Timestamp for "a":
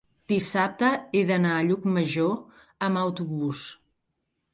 1.57-1.65